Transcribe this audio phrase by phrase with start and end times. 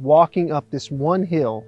[0.00, 1.64] walking up this one hill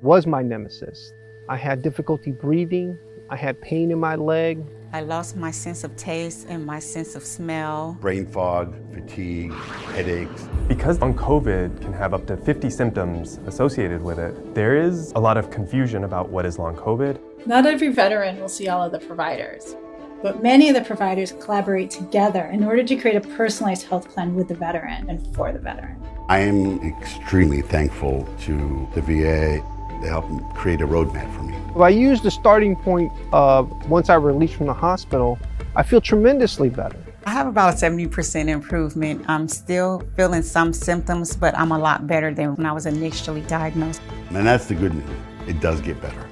[0.00, 1.12] was my nemesis.
[1.48, 2.96] I had difficulty breathing.
[3.30, 4.64] I had pain in my leg.
[4.92, 7.98] I lost my sense of taste and my sense of smell.
[8.00, 9.52] Brain fog, fatigue,
[9.92, 10.48] headaches.
[10.68, 15.18] Because long COVID can have up to 50 symptoms associated with it, there is a
[15.18, 17.18] lot of confusion about what is long COVID.
[17.46, 19.74] Not every veteran will see all of the providers,
[20.22, 24.34] but many of the providers collaborate together in order to create a personalized health plan
[24.36, 26.00] with the veteran and for the veteran.
[26.30, 29.64] I am extremely thankful to the VA.
[30.02, 31.56] They helped create a roadmap for me.
[31.70, 35.38] If I use the starting point of once I release from the hospital,
[35.74, 36.98] I feel tremendously better.
[37.24, 39.24] I have about a 70% improvement.
[39.26, 43.40] I'm still feeling some symptoms, but I'm a lot better than when I was initially
[43.42, 44.02] diagnosed.
[44.28, 45.08] And that's the good news.
[45.46, 46.27] It does get better.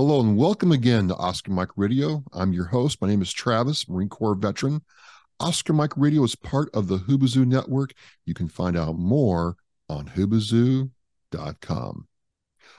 [0.00, 2.24] Hello and welcome again to Oscar Mike Radio.
[2.32, 3.02] I'm your host.
[3.02, 4.80] My name is Travis, Marine Corps veteran.
[5.40, 7.92] Oscar Mike Radio is part of the Hubazoo Network.
[8.24, 9.56] You can find out more
[9.90, 12.08] on hubazoo.com.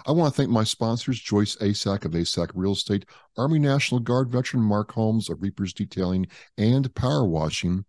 [0.08, 3.06] I want to thank my sponsors, Joyce Asack of Asack Real Estate,
[3.38, 6.26] Army National Guard veteran Mark Holmes of Reapers Detailing
[6.58, 7.86] and Power Washing,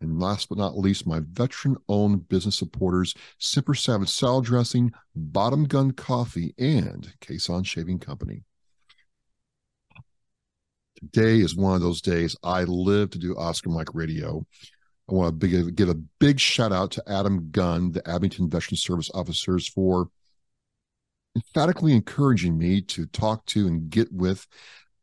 [0.00, 5.62] and last but not least, my veteran owned business supporters, Semper Savage Salad Dressing, Bottom
[5.62, 8.42] Gun Coffee, and Caisson Shaving Company.
[11.00, 14.44] Today is one of those days I live to do Oscar Mike Radio.
[15.08, 19.08] I want to give a big shout out to Adam Gunn, the Abington Veteran Service
[19.14, 20.10] officers, for
[21.36, 24.44] emphatically encouraging me to talk to and get with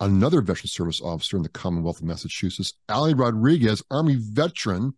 [0.02, 4.96] another veteran service officer in the Commonwealth of Massachusetts, Ally Rodriguez, Army veteran,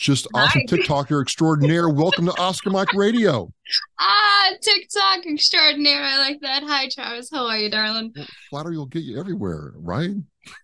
[0.00, 1.90] just awesome TikToker extraordinaire.
[1.90, 3.52] Welcome to Oscar Mike Radio.
[4.00, 6.02] Ah, TikTok extraordinaire.
[6.02, 6.64] I like that.
[6.64, 7.30] Hi, Travis.
[7.30, 8.12] How are you, darling?
[8.16, 10.10] Well, flattery will get you everywhere, right?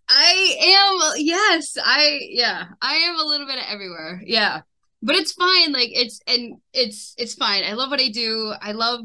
[0.09, 1.13] I am.
[1.19, 2.19] Yes, I.
[2.31, 4.21] Yeah, I am a little bit of everywhere.
[4.25, 4.63] Yeah,
[5.03, 5.73] but it's fine.
[5.73, 7.63] Like it's and it's it's fine.
[7.63, 8.55] I love what I do.
[8.61, 9.03] I love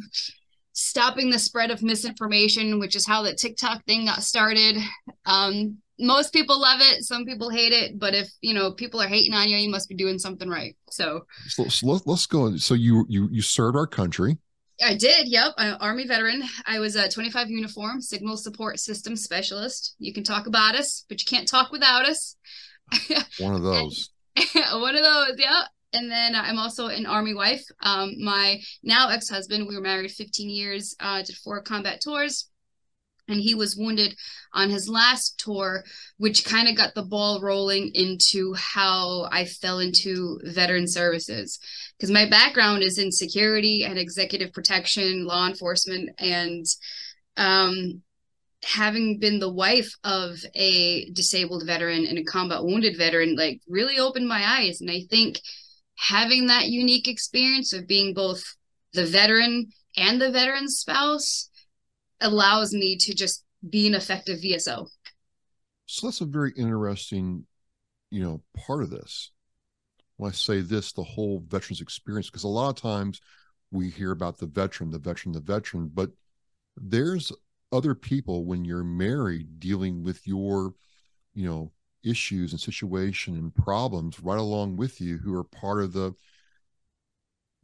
[0.74, 4.78] stopping the spread of misinformation, which is how the TikTok thing got started.
[5.28, 9.08] Um, most people love it, some people hate it, but if you know people are
[9.08, 10.76] hating on you, you must be doing something right.
[10.90, 12.56] So, so, so let, us go.
[12.58, 14.38] So you you you served our country.
[14.84, 15.28] I did.
[15.28, 16.44] Yep, I'm Army veteran.
[16.66, 19.96] I was a 25 uniform signal support system specialist.
[20.00, 22.36] You can talk about us, but you can't talk without us.
[23.40, 24.10] One of those.
[24.72, 25.36] one of those.
[25.38, 25.64] Yeah
[25.94, 27.64] and then I'm also an army wife.
[27.82, 32.50] Um, my now ex-husband, we were married 15 years, uh, did four combat tours,
[33.32, 34.16] and he was wounded
[34.54, 35.84] on his last tour,
[36.18, 41.60] which kind of got the ball rolling into how I fell into veteran services.
[41.98, 46.66] Because my background is in security and executive protection, law enforcement, and
[47.38, 48.02] um,
[48.64, 53.98] having been the wife of a disabled veteran and a combat wounded veteran, like really
[53.98, 54.82] opened my eyes.
[54.82, 55.40] And I think
[55.98, 58.44] having that unique experience of being both
[58.94, 61.50] the veteran and the veteran's spouse
[62.22, 64.88] allows me to just be an effective VSO.
[65.86, 67.46] So that's a very interesting,
[68.10, 69.32] you know, part of this.
[70.18, 73.20] When I say this, the whole veteran's experience, because a lot of times
[73.72, 76.12] we hear about the veteran, the veteran, the veteran, but
[76.78, 77.32] there's
[77.72, 80.74] other people when you're married dealing with your,
[81.34, 81.72] you know,
[82.04, 86.14] issues and situation and problems right along with you who are part of the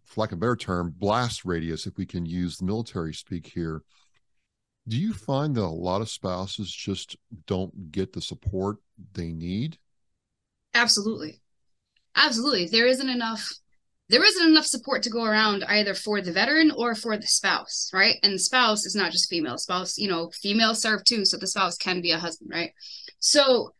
[0.05, 3.47] for lack of a better term blast radius if we can use the military speak
[3.47, 3.81] here
[4.87, 8.77] do you find that a lot of spouses just don't get the support
[9.13, 9.77] they need?
[10.73, 11.41] Absolutely.
[12.15, 12.67] Absolutely.
[12.67, 13.49] There isn't enough
[14.09, 17.89] there isn't enough support to go around either for the veteran or for the spouse
[17.93, 18.15] right?
[18.23, 19.57] And the spouse is not just female.
[19.57, 22.71] Spouse you know female serve too so the spouse can be a husband right?
[23.19, 23.73] So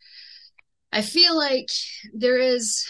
[0.92, 1.70] I feel like
[2.14, 2.86] there is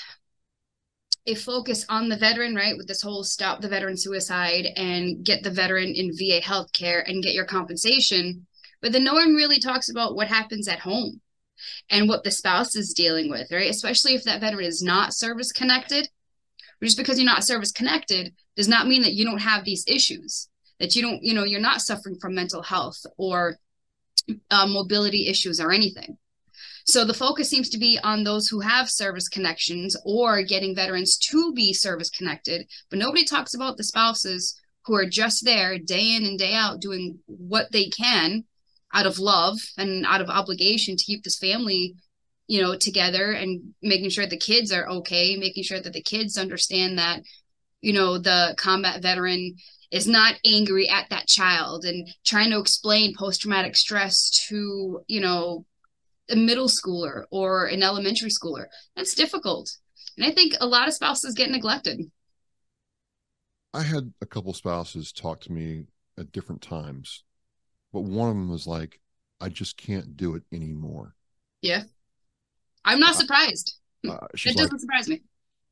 [1.28, 2.76] a focus on the veteran, right?
[2.78, 7.22] With this whole stop the veteran suicide and get the veteran in VA healthcare and
[7.22, 8.48] get your compensation.
[8.82, 11.22] But then no one really talks about what happens at home
[11.90, 13.70] and what the spouse is dealing with, right?
[13.70, 16.10] Especially if that veteran is not service connected.
[16.82, 20.48] Just because you're not service connected does not mean that you don't have these issues,
[20.80, 23.58] that you don't, you know, you're not suffering from mental health or
[24.52, 26.18] uh, mobility issues or anything.
[26.88, 31.18] So the focus seems to be on those who have service connections or getting veterans
[31.30, 36.16] to be service connected, but nobody talks about the spouses who are just there day
[36.16, 38.46] in and day out doing what they can
[38.94, 41.96] out of love and out of obligation to keep this family
[42.48, 46.38] you know, together and making sure the kids are okay, making sure that the kids
[46.38, 47.22] understand that,
[47.82, 49.56] you know, the combat veteran
[49.92, 55.20] is not angry at that child and trying to explain post traumatic stress to, you
[55.20, 55.66] know,
[56.30, 58.66] a middle schooler or an elementary schooler.
[58.96, 59.70] That's difficult.
[60.18, 62.00] And I think a lot of spouses get neglected.
[63.74, 65.86] I had a couple spouses talk to me
[66.18, 67.24] at different times,
[67.94, 69.00] but one of them was like,
[69.40, 71.16] I just can't do it anymore.
[71.62, 71.84] Yeah.
[72.84, 73.76] I'm not uh, surprised.
[74.08, 75.22] Uh, it doesn't like, surprise me.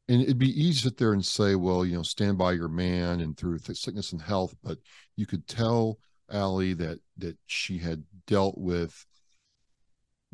[0.08, 2.68] And it'd be easy to sit there and say, well, you know, stand by your
[2.68, 4.78] man and through sickness and health, but
[5.16, 5.98] you could tell
[6.30, 9.06] Allie that that she had dealt with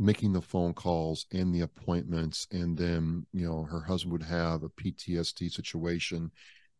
[0.01, 4.63] making the phone calls and the appointments and then you know her husband would have
[4.63, 6.31] a ptsd situation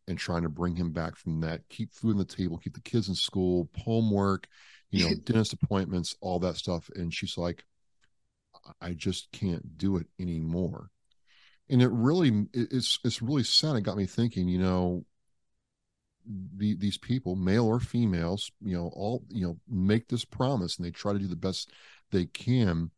[0.08, 2.80] and trying to bring him back from that keep food on the table keep the
[2.80, 4.48] kids in school homework
[4.92, 6.88] you know dentist appointments all that stuff.
[6.94, 7.64] And she's like
[8.80, 10.90] i just can't do it anymore.
[11.68, 13.76] And it really it's it's really sad.
[13.76, 15.04] It got me thinking you know
[16.56, 20.86] the, these people male or females you know all you know make this promise and
[20.86, 21.72] they try to do the best
[22.12, 22.92] they can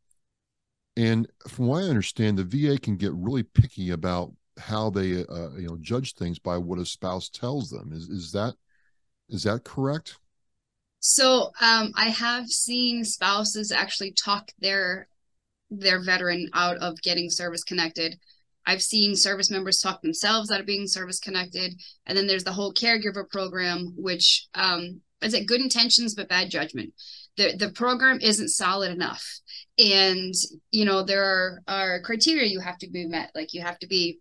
[0.97, 5.51] and from what I understand, the VA can get really picky about how they, uh,
[5.57, 7.93] you know, judge things by what a spouse tells them.
[7.93, 8.55] Is is that
[9.29, 10.19] is that correct?
[11.01, 15.09] So um, I have seen spouses actually talk their
[15.71, 18.17] their veteran out of getting service connected.
[18.67, 21.75] I've seen service members talk themselves out of being service connected,
[22.07, 26.51] and then there's the whole caregiver program, which um, is it good intentions but bad
[26.51, 26.95] judgment.
[27.37, 29.41] The the program isn't solid enough
[29.79, 30.35] and
[30.71, 33.31] you know there are, are criteria you have to be met.
[33.35, 34.21] Like you have to be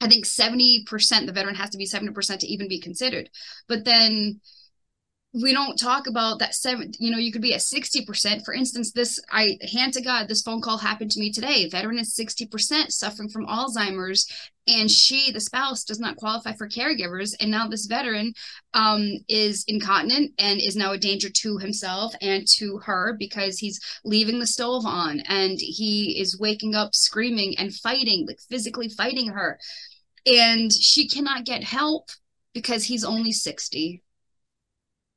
[0.00, 0.84] i think 70%
[1.26, 3.30] the veteran has to be 70% to even be considered.
[3.68, 4.40] But then
[5.40, 8.92] we don't talk about that seven you know you could be at 60% for instance
[8.92, 11.68] this i hand to god this phone call happened to me today.
[11.68, 14.26] Veteran is 60% suffering from alzheimer's
[14.66, 18.32] and she the spouse does not qualify for caregivers and now this veteran
[18.74, 23.80] um, is incontinent and is now a danger to himself and to her because he's
[24.04, 29.28] leaving the stove on and he is waking up screaming and fighting like physically fighting
[29.28, 29.58] her.
[30.26, 32.10] And she cannot get help
[32.52, 34.02] because he's only 60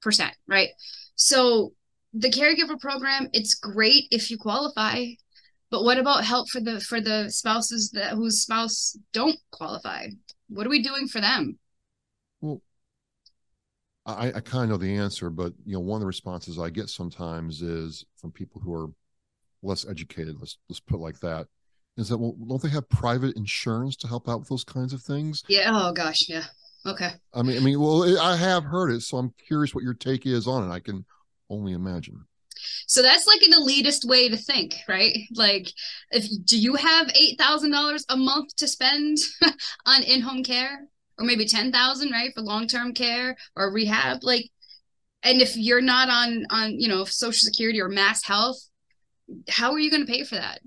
[0.02, 0.70] percent, right?
[1.16, 1.74] So
[2.14, 5.06] the caregiver program, it's great if you qualify,
[5.70, 10.08] but what about help for the for the spouses that whose spouse don't qualify?
[10.50, 11.58] What are we doing for them?
[12.42, 12.62] Well,
[14.06, 16.70] I, I kind of know the answer, but you know, one of the responses I
[16.70, 18.88] get sometimes is from people who are
[19.64, 20.38] less educated.
[20.40, 21.48] Let's let's put it like that.
[21.98, 25.02] Is that well, don't they have private insurance to help out with those kinds of
[25.02, 25.44] things?
[25.48, 25.70] Yeah.
[25.72, 26.28] Oh gosh.
[26.28, 26.46] Yeah.
[26.86, 27.12] Okay.
[27.34, 30.26] I mean, I mean, well, I have heard it, so I'm curious what your take
[30.26, 30.74] is on it.
[30.74, 31.06] I can
[31.50, 32.26] only imagine.
[32.88, 35.18] So that's like an elitist way to think, right?
[35.34, 35.72] Like,
[36.12, 39.18] if do you have eight thousand dollars a month to spend
[39.86, 44.24] on in-home care, or maybe ten thousand, right, for long-term care or rehab?
[44.24, 44.50] Like,
[45.24, 48.60] and if you're not on on you know Social Security or Mass Health,
[49.50, 50.62] how are you going to pay for that?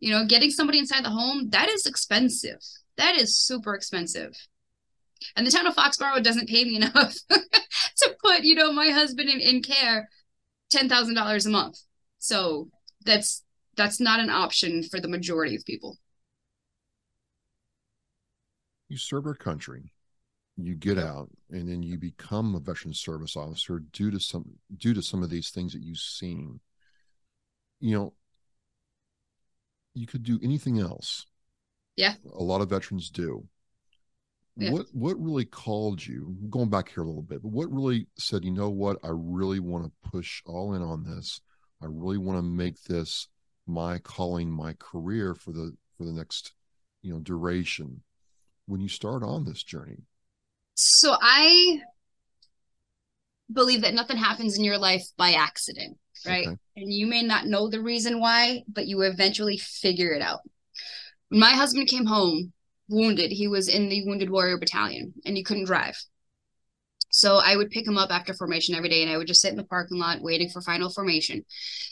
[0.00, 2.60] You know, getting somebody inside the home that is expensive.
[2.96, 4.34] That is super expensive
[5.36, 9.28] and the town of Foxborough doesn't pay me enough to put you know my husband
[9.28, 10.08] in, in care
[10.70, 11.78] ten thousand dollars a month.
[12.18, 12.68] So
[13.04, 13.42] that's
[13.76, 15.98] that's not an option for the majority of people.
[18.88, 19.92] You serve our country
[20.58, 24.44] you get out and then you become a veteran service officer due to some
[24.76, 26.58] due to some of these things that you've seen.
[27.80, 28.14] You know
[29.94, 31.26] you could do anything else.
[31.96, 32.14] Yeah.
[32.34, 33.46] A lot of veterans do
[34.58, 34.72] yeah.
[34.72, 38.44] what what really called you going back here a little bit but what really said
[38.44, 38.98] you know what?
[39.04, 41.40] I really want to push all in on this.
[41.80, 43.28] I really want to make this
[43.66, 46.52] my calling my career for the for the next
[47.02, 48.02] you know duration.
[48.66, 50.02] When you start on this journey.
[50.74, 51.80] So i
[53.50, 55.96] believe that nothing happens in your life by accident
[56.26, 56.46] right?
[56.46, 56.56] Okay.
[56.76, 60.40] and you may not know the reason why but you eventually figure it out.
[61.28, 62.52] When my husband came home
[62.88, 63.30] wounded.
[63.30, 65.96] He was in the Wounded Warrior Battalion and he couldn't drive.
[67.10, 69.50] So I would pick him up after formation every day and I would just sit
[69.50, 71.44] in the parking lot waiting for final formation.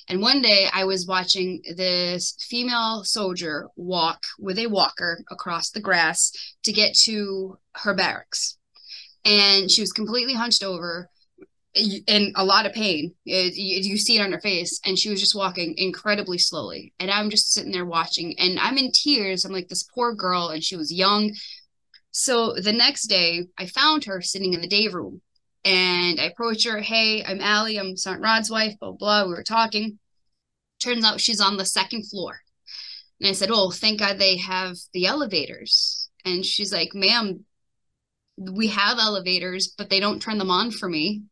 [0.09, 5.81] And one day I was watching this female soldier walk with a walker across the
[5.81, 6.33] grass
[6.65, 8.59] to get to her barracks.
[9.25, 11.09] And she was completely hunched over
[11.77, 13.15] in a lot of pain.
[13.25, 16.93] It, you, see it on her face, and she was just walking incredibly slowly.
[16.99, 19.45] And I'm just sitting there watching, and I'm in tears.
[19.45, 21.35] I'm like, this poor girl, and she was young.
[22.11, 25.21] So the next day, I found her sitting in the day room,
[25.65, 26.81] and I approached her.
[26.81, 27.77] Hey, I'm Ally.
[27.79, 28.79] I'm Sergeant Rod's wife.
[28.81, 29.25] Blah blah.
[29.25, 29.99] We were talking.
[30.81, 32.41] Turns out she's on the second floor.
[33.21, 36.11] And I said, Oh, thank God they have the elevators.
[36.25, 37.45] And she's like, Ma'am,
[38.39, 41.23] we have elevators, but they don't turn them on for me.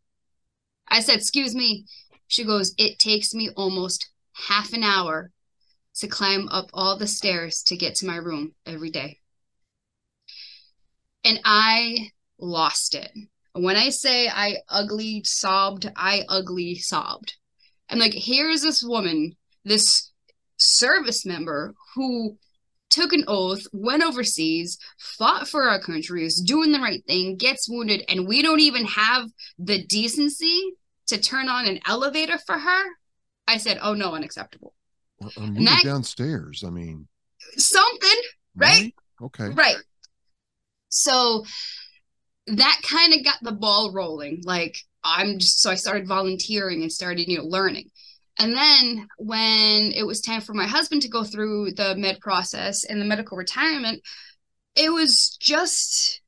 [0.89, 1.87] I said, Excuse me.
[2.27, 5.31] She goes, It takes me almost half an hour
[5.97, 9.21] to climb up all the stairs to get to my room every day.
[11.25, 13.13] And I lost it.
[13.53, 17.35] When I say I ugly sobbed, I ugly sobbed.
[17.89, 20.11] I'm like, here's this woman, this
[20.57, 22.37] service member who
[22.95, 27.69] took an oath, went overseas, fought for our country, is doing the right thing, gets
[27.69, 30.63] wounded, and we don't even have the decency
[31.09, 32.85] to turn on an elevator for her.
[33.49, 34.75] I said, oh no, unacceptable.
[35.21, 36.63] Or, or moving that- downstairs.
[36.65, 37.09] I mean,
[37.57, 38.21] Something,
[38.57, 38.95] right?
[39.21, 39.49] Okay.
[39.49, 39.77] Right.
[40.89, 41.45] So
[42.47, 44.43] that kind of got the ball rolling.
[44.45, 47.91] Like I'm just so I started volunteering and started, you know, learning.
[48.39, 52.85] And then when it was time for my husband to go through the med process
[52.85, 54.03] and the medical retirement,
[54.75, 56.21] it was just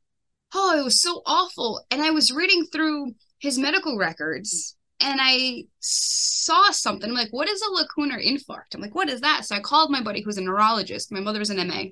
[0.54, 1.84] oh, it was so awful.
[1.90, 7.10] And I was reading through his medical records and I saw something.
[7.10, 8.74] I'm like, what is a lacunar infarct?
[8.74, 9.44] I'm like, what is that?
[9.44, 11.12] So I called my buddy who's a neurologist.
[11.12, 11.84] My mother was an MA.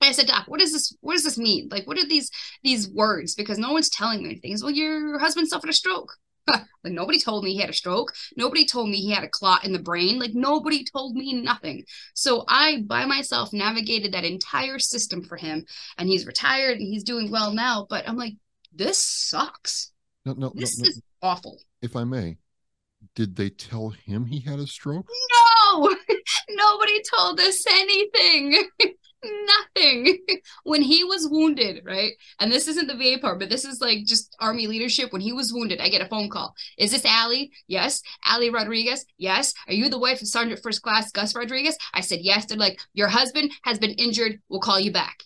[0.00, 1.68] I said, Doc, what does this what does this mean?
[1.70, 2.30] Like, what are these
[2.64, 3.36] these words?
[3.36, 4.50] Because no one's telling me anything.
[4.50, 6.12] He's, well, your husband suffered a stroke.
[6.84, 8.12] like nobody told me he had a stroke.
[8.36, 10.18] Nobody told me he had a clot in the brain.
[10.18, 11.84] Like nobody told me nothing.
[12.14, 15.64] So I by myself navigated that entire system for him.
[15.98, 17.86] And he's retired and he's doing well now.
[17.88, 18.34] But I'm like,
[18.72, 19.92] this sucks.
[20.24, 20.88] No, no, no, This no.
[20.88, 21.58] is awful.
[21.80, 22.36] If I may,
[23.14, 25.06] did they tell him he had a stroke?
[25.72, 25.94] No,
[26.50, 28.68] nobody told us anything.
[30.64, 32.12] When he was wounded, right?
[32.40, 35.12] And this isn't the VA part, but this is like just army leadership.
[35.12, 36.54] When he was wounded, I get a phone call.
[36.78, 37.46] Is this Ally?
[37.66, 38.02] Yes.
[38.24, 39.04] Ally Rodriguez?
[39.18, 39.54] Yes.
[39.66, 41.76] Are you the wife of Sergeant First Class Gus Rodriguez?
[41.94, 42.46] I said yes.
[42.46, 44.40] They're like, your husband has been injured.
[44.48, 45.24] We'll call you back.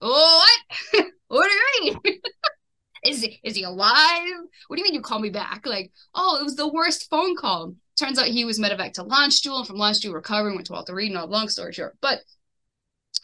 [0.00, 0.44] Oh,
[0.92, 1.06] what?
[1.28, 2.20] what do you mean?
[3.04, 4.28] is he, is he alive?
[4.68, 5.66] What do you mean you call me back?
[5.66, 7.74] Like, oh, it was the worst phone call.
[7.98, 11.16] Turns out he was medevac to Landstuhl, and from Landstuhl recovering, went to Walter Reed,
[11.16, 11.96] all long story short.
[12.02, 12.20] But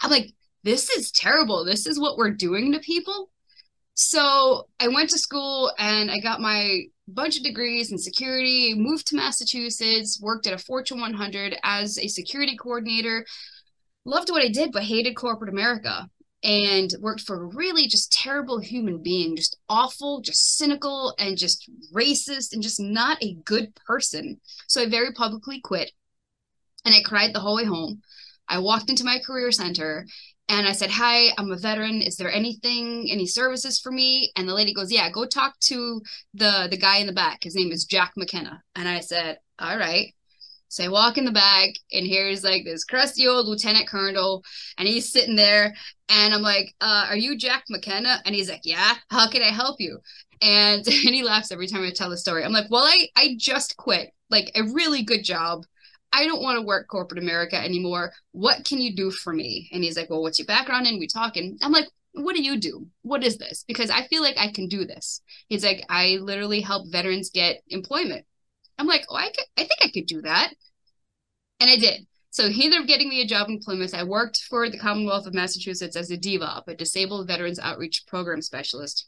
[0.01, 0.33] I'm like,
[0.65, 1.65] this is terrible.
[1.65, 3.31] This is what we're doing to people.
[3.95, 9.09] So I went to school and I got my bunch of degrees in security, moved
[9.09, 13.27] to Massachusetts, worked at a Fortune 100 as a security coordinator.
[14.05, 16.09] Loved what I did, but hated corporate America
[16.43, 21.71] and worked for a really just terrible human being, just awful, just cynical, and just
[21.95, 24.41] racist, and just not a good person.
[24.67, 25.93] So I very publicly quit
[26.85, 28.03] and I cried the whole way home.
[28.49, 30.07] I walked into my career center
[30.49, 32.03] and I said, Hi, I'm a veteran.
[32.03, 34.33] Is there anything, any services for me?
[34.37, 36.03] And the lady goes, Yeah, go talk to
[36.35, 37.45] the the guy in the back.
[37.45, 38.63] His name is Jack McKenna.
[38.75, 40.15] And I said, All right.
[40.69, 44.43] So I walk in the back, and here's like this crusty old lieutenant colonel,
[44.79, 45.75] and he's sitting there,
[46.09, 48.95] and I'm like, uh, "Are you Jack McKenna?" And he's like, "Yeah.
[49.11, 50.01] How can I help you?"
[50.41, 52.43] And and he laughs every time I tell the story.
[52.43, 55.67] I'm like, "Well, I I just quit, like a really good job.
[56.13, 58.13] I don't want to work corporate America anymore.
[58.33, 61.07] What can you do for me?" And he's like, "Well, what's your background?" And we
[61.07, 62.87] talk, and I'm like, "What do you do?
[63.03, 63.65] What is this?
[63.67, 67.63] Because I feel like I can do this." He's like, "I literally help veterans get
[67.69, 68.27] employment."
[68.79, 70.53] I'm like, oh, I could, I think I could do that.
[71.61, 72.07] And I did.
[72.31, 73.95] So he ended up getting me a job in Plymouth.
[73.95, 78.41] I worked for the Commonwealth of Massachusetts as a DVOP, a Disabled Veterans Outreach Program
[78.41, 79.07] Specialist.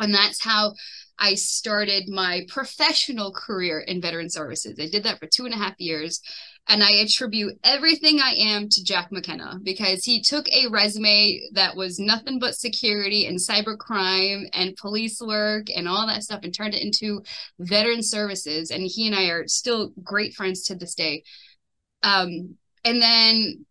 [0.00, 0.74] And that's how
[1.18, 4.78] I started my professional career in veteran services.
[4.78, 6.20] I did that for two and a half years.
[6.68, 11.76] And I attribute everything I am to Jack McKenna because he took a resume that
[11.76, 16.74] was nothing but security and cybercrime and police work and all that stuff and turned
[16.74, 17.22] it into
[17.60, 18.72] veteran services.
[18.72, 21.22] And he and I are still great friends to this day.
[22.02, 23.64] Um, and then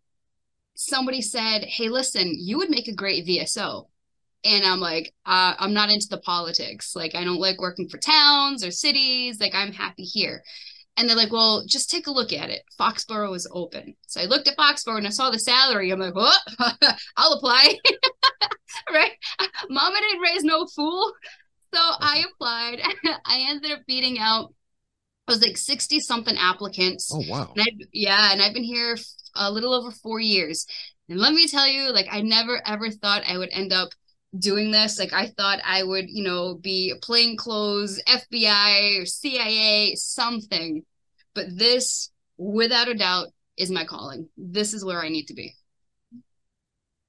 [0.74, 3.88] somebody said, Hey, listen, you would make a great VSO.
[4.46, 6.94] And I'm like, uh, I'm not into the politics.
[6.94, 9.40] Like, I don't like working for towns or cities.
[9.40, 10.44] Like, I'm happy here.
[10.96, 12.62] And they're like, well, just take a look at it.
[12.78, 13.96] Foxborough is open.
[14.06, 15.90] So I looked at Foxborough and I saw the salary.
[15.90, 16.32] I'm like, oh,
[17.16, 17.76] I'll apply.
[18.92, 19.10] right?
[19.68, 21.12] Mama didn't raise no fool.
[21.74, 22.80] So I applied.
[23.26, 24.54] I ended up beating out,
[25.26, 27.10] I was like 60 something applicants.
[27.12, 27.52] Oh wow.
[27.56, 28.96] And I, yeah, and I've been here
[29.34, 30.66] a little over four years.
[31.08, 33.90] And let me tell you, like, I never ever thought I would end up
[34.38, 34.98] doing this.
[34.98, 40.84] Like, I thought I would, you know, be a plainclothes, FBI or CIA, something.
[41.34, 44.28] But this, without a doubt, is my calling.
[44.36, 45.54] This is where I need to be.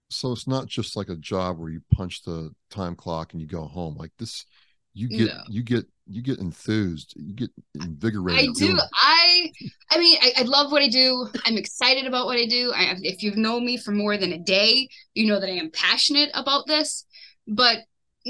[0.10, 3.48] So it's not just like a job where you punch the time clock and you
[3.48, 3.96] go home.
[3.98, 4.46] Like this,
[4.94, 5.44] you get No.
[5.50, 8.50] you get you get enthused, you get invigorated.
[8.50, 8.78] I do.
[8.94, 9.52] I
[9.92, 11.28] I mean, I, I love what I do.
[11.46, 12.72] I'm excited about what I do.
[12.74, 15.72] I, if you've known me for more than a day, you know that I am
[15.72, 17.06] passionate about this.
[17.48, 17.80] But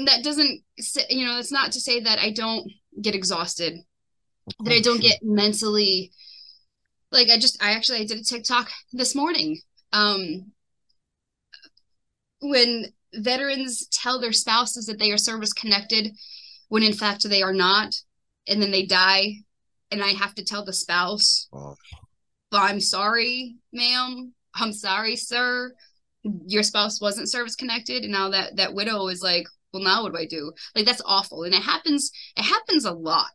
[0.04, 0.62] that doesn't,
[1.08, 2.70] you know, it's not to say that I don't
[3.00, 3.78] get exhausted,
[4.60, 6.12] that I don't get mentally.
[7.10, 9.60] Like I just, I actually, I did a TikTok this morning.
[9.92, 10.52] Um,
[12.40, 16.12] when veterans tell their spouses that they are service connected,
[16.68, 17.94] when in fact they are not,
[18.46, 19.34] and then they die,
[19.90, 21.48] and I have to tell the spouse,
[22.50, 24.32] Oh, I'm sorry, ma'am.
[24.54, 25.72] I'm sorry, sir.
[26.46, 30.12] Your spouse wasn't service connected, and now that that widow is like, well, now what
[30.12, 30.52] do I do?
[30.74, 32.10] Like that's awful, and it happens.
[32.36, 33.30] It happens a lot.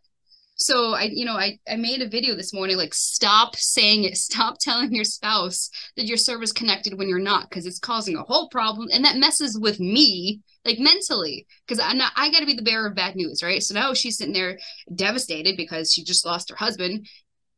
[0.55, 4.17] So I, you know, I I made a video this morning like stop saying it,
[4.17, 8.23] stop telling your spouse that you're service connected when you're not, because it's causing a
[8.23, 12.13] whole problem, and that messes with me like mentally, because I'm not.
[12.15, 13.61] I got to be the bearer of bad news, right?
[13.61, 14.59] So now she's sitting there
[14.93, 17.07] devastated because she just lost her husband,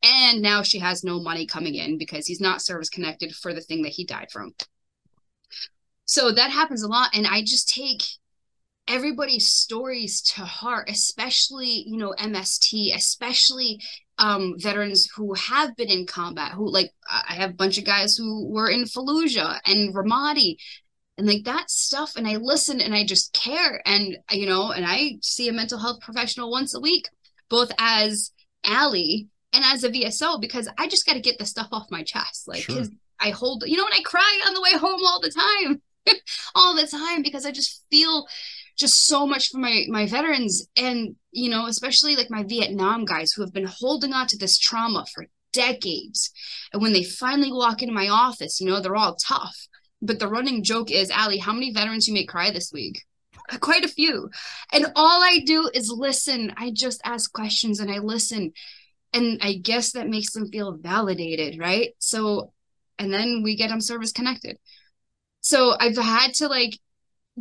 [0.03, 3.61] and now she has no money coming in because he's not service connected for the
[3.61, 4.53] thing that he died from.
[6.05, 8.03] So that happens a lot, and I just take
[8.87, 13.81] everybody's stories to heart, especially you know MST, especially
[14.17, 16.53] um, veterans who have been in combat.
[16.53, 20.57] Who like I have a bunch of guys who were in Fallujah and Ramadi,
[21.17, 22.15] and like that stuff.
[22.15, 25.79] And I listen and I just care, and you know, and I see a mental
[25.79, 27.09] health professional once a week,
[27.49, 28.31] both as
[28.65, 32.03] Ally and as a VSO because I just got to get the stuff off my
[32.03, 32.47] chest.
[32.47, 32.83] Like, Sure.
[33.19, 35.81] I hold, you know, and I cry on the way home all the time,
[36.55, 38.27] all the time because I just feel
[38.77, 43.31] just so much for my my veterans and you know especially like my Vietnam guys
[43.31, 46.31] who have been holding on to this trauma for decades
[46.73, 49.67] and when they finally walk into my office you know they're all tough
[50.01, 53.03] but the running joke is Ally how many veterans you make cry this week?
[53.59, 54.29] Quite a few.
[54.71, 56.53] And all I do is listen.
[56.57, 58.53] I just ask questions and I listen.
[59.13, 61.91] And I guess that makes them feel validated right?
[61.99, 62.51] So
[62.97, 64.57] and then we get them service connected.
[65.41, 66.79] So I've had to like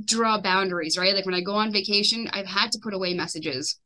[0.02, 1.14] draw boundaries, right?
[1.14, 3.78] Like when I go on vacation, I've had to put away messages.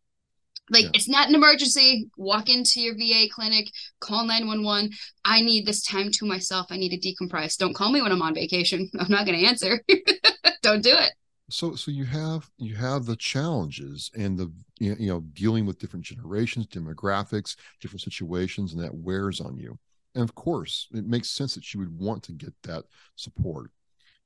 [0.71, 0.91] Like Yeah.
[0.95, 2.11] it's not an emergency.
[2.17, 4.91] Walk into your VA clinic, call 911.
[5.25, 6.67] I need this time to myself.
[6.71, 7.57] I need to decompress.
[7.57, 8.91] Don't call me when I'm on vacation.
[8.99, 9.81] I'm not going to answer.
[10.63, 11.13] Don't do it.
[11.51, 16.05] so so you have you have the challenges and the you know, dealing with different
[16.05, 19.79] generations demographics different situations and that wears on you
[20.15, 22.85] and of course it makes sense that you would want to get that
[23.17, 23.71] support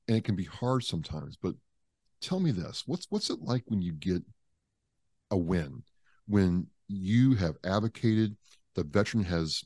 [0.07, 1.55] and it can be hard sometimes but
[2.19, 4.21] tell me this what's what's it like when you get
[5.31, 5.81] a win
[6.27, 8.35] when you have advocated
[8.75, 9.63] the veteran has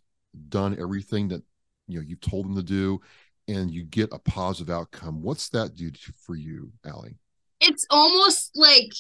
[0.50, 1.42] done everything that
[1.88, 3.00] you know you've told them to do
[3.48, 7.10] and you get a positive outcome what's that do for you Ally?
[7.60, 8.92] It's almost like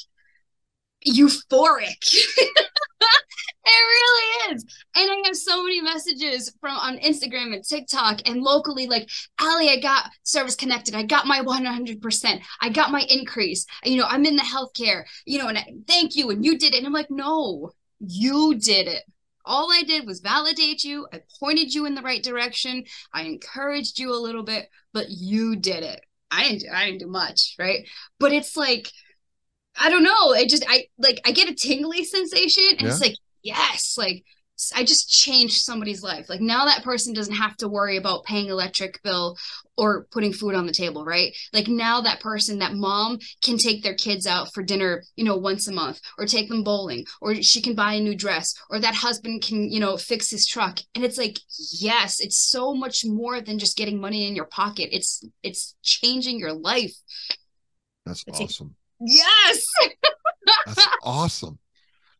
[1.05, 2.15] euphoric.
[3.67, 4.63] It really is.
[4.95, 9.73] And I have so many messages from on Instagram and TikTok and locally, like, Ally,
[9.73, 10.95] I got service connected.
[10.95, 12.41] I got my 100%.
[12.61, 13.65] I got my increase.
[13.83, 16.29] You know, I'm in the healthcare, you know, and I, thank you.
[16.29, 16.77] And you did it.
[16.77, 19.03] And I'm like, no, you did it.
[19.43, 21.07] All I did was validate you.
[21.11, 22.85] I pointed you in the right direction.
[23.13, 26.01] I encouraged you a little bit, but you did it.
[26.31, 27.87] I didn't I didn't do much, right?
[28.19, 28.91] But it's like,
[29.77, 30.33] I don't know.
[30.33, 34.23] It just I like I get a tingly sensation and it's like, yes, like
[34.75, 36.29] I just changed somebody's life.
[36.29, 39.37] Like now that person doesn't have to worry about paying electric bill
[39.77, 41.31] or putting food on the table, right?
[41.53, 45.35] Like now that person, that mom can take their kids out for dinner, you know,
[45.37, 48.79] once a month or take them bowling or she can buy a new dress or
[48.79, 50.79] that husband can, you know, fix his truck.
[50.95, 51.37] And it's like,
[51.71, 54.89] yes, it's so much more than just getting money in your pocket.
[54.91, 56.95] It's it's changing your life.
[58.07, 58.75] That's It's a- awesome.
[58.99, 59.67] Yes.
[60.65, 61.59] That's awesome.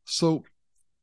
[0.06, 0.44] So,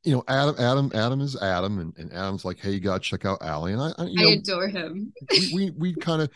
[0.05, 3.25] you know, Adam, Adam, Adam is Adam, and, and Adam's like, hey, you gotta check
[3.25, 3.71] out Ally.
[3.71, 5.13] And I, I you I know, adore him.
[5.31, 6.31] we we, we kind of,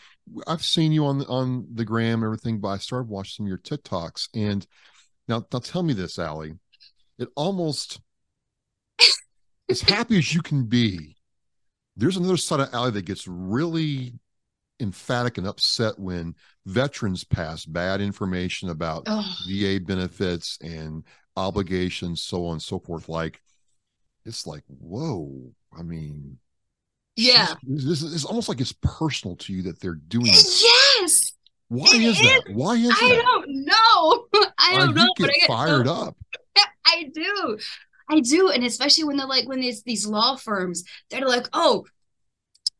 [0.47, 3.45] I've seen you on the on the gram, and everything, but I started watching some
[3.45, 4.65] of your TikToks, and
[5.27, 6.51] now now tell me this, Ally,
[7.19, 8.01] it almost
[9.69, 11.15] as happy as you can be.
[11.95, 14.13] There's another side of Ally that gets really
[14.79, 21.03] emphatic and upset when veterans pass bad information about Oh, VA benefits and
[21.35, 23.09] obligations, so on and so forth.
[23.09, 23.41] Like,
[24.25, 25.51] it's like, whoa.
[25.77, 26.37] I mean,
[27.15, 27.47] Yeah.
[27.47, 30.63] she's- this is it's almost like it's personal to you that they're doing this.
[30.63, 31.31] yes.
[31.67, 32.43] Why it is that?
[32.51, 33.21] Why is I that?
[33.23, 34.27] don't know.
[34.57, 36.17] I don't know, but I get so- fired up.
[36.85, 37.57] I do.
[38.09, 38.49] I do.
[38.49, 41.85] And especially when they're like, when there's these law firms, they're like, oh,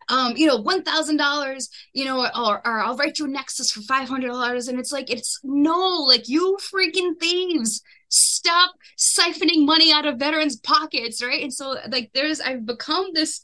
[0.09, 3.71] um, you know, one thousand dollars, you know, or, or I'll write you a Nexus
[3.71, 9.65] for five hundred dollars, and it's like it's no, like you freaking thieves, stop siphoning
[9.65, 11.43] money out of veterans' pockets, right?
[11.43, 13.41] And so like there's I've become this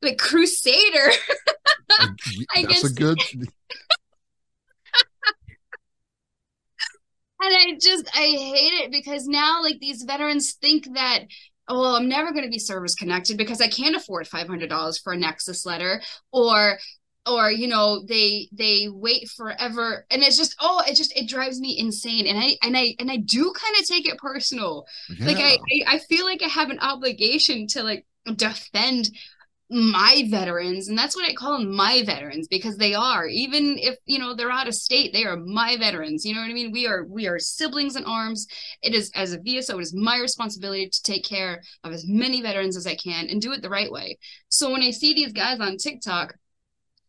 [0.00, 1.12] like crusader.
[2.54, 3.18] I That's a good.
[7.42, 11.24] and I just I hate it because now like these veterans think that
[11.70, 15.16] well i'm never going to be service connected because i can't afford $500 for a
[15.16, 16.02] nexus letter
[16.32, 16.78] or
[17.26, 20.06] or you know they they wait forever.
[20.10, 22.26] And it's just oh it just it drives me insane.
[22.26, 24.86] And i and i and i do kind of take it personal.
[25.08, 25.26] Yeah.
[25.26, 28.06] like I, I i feel like i have an obligation to like
[28.36, 29.10] defend
[29.70, 33.26] my veterans and that's what i call them my veterans because they are.
[33.26, 36.50] Even if you know they're out of state they are my veterans you know what
[36.50, 36.72] i mean?
[36.72, 38.46] We are we are siblings in arms.
[38.82, 42.42] It is as a vso it is my responsibility to take care of as many
[42.42, 44.18] veterans as i can and do it the right way.
[44.48, 46.34] So when i see these guys on tiktok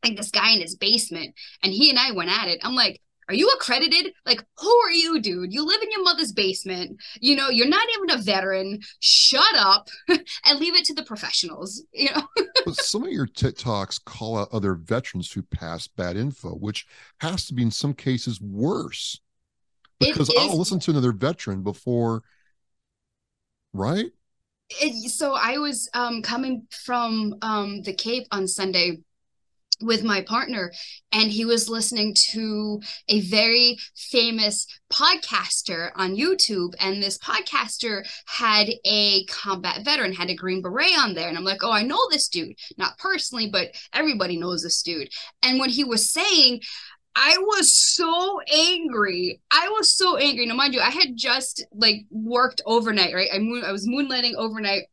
[0.04, 3.02] like this guy in his basement and he and i went at it i'm like
[3.32, 4.14] are you accredited?
[4.26, 5.54] Like, who are you, dude?
[5.54, 7.02] You live in your mother's basement.
[7.22, 8.82] You know, you're not even a veteran.
[9.00, 11.82] Shut up and leave it to the professionals.
[11.94, 12.28] You know.
[12.66, 16.86] but some of your TikToks call out other veterans who pass bad info, which
[17.22, 19.22] has to be in some cases worse.
[19.98, 22.24] Because I'll listen to another veteran before,
[23.72, 24.08] right?
[24.72, 29.04] It, so I was um, coming from um, the Cape on Sunday
[29.82, 30.72] with my partner
[31.12, 38.70] and he was listening to a very famous podcaster on YouTube and this podcaster had
[38.86, 42.00] a combat veteran had a green beret on there and I'm like oh I know
[42.10, 45.10] this dude not personally but everybody knows this dude
[45.44, 46.62] and when he was saying
[47.16, 49.42] I was so angry.
[49.52, 50.46] I was so angry.
[50.46, 53.30] Now, mind you, I had just like worked overnight, right?
[53.34, 54.84] I, moon- I was moonlighting overnight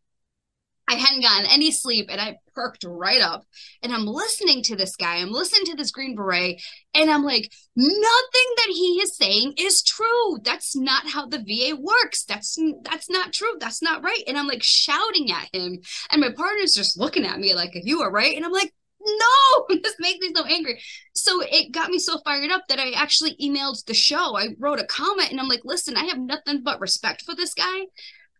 [0.89, 3.45] I hadn't gotten any sleep and I perked right up
[3.83, 5.17] and I'm listening to this guy.
[5.17, 6.61] I'm listening to this Green Beret
[6.95, 10.39] and I'm like, nothing that he is saying is true.
[10.43, 12.25] That's not how the VA works.
[12.25, 13.57] That's that's not true.
[13.61, 14.23] That's not right.
[14.27, 15.79] And I'm like shouting at him.
[16.11, 18.35] And my partner's just looking at me like, you are right.
[18.35, 20.81] And I'm like, no, this makes me so angry.
[21.15, 24.37] So it got me so fired up that I actually emailed the show.
[24.37, 27.55] I wrote a comment and I'm like, listen, I have nothing but respect for this
[27.55, 27.87] guy.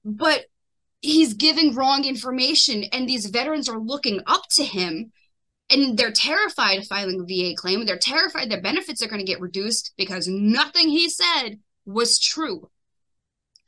[0.05, 0.47] But
[1.01, 5.13] he's giving wrong information and these veterans are looking up to him
[5.71, 7.85] and they're terrified of filing a VA claim.
[7.85, 12.71] They're terrified their benefits are going to get reduced because nothing he said was true.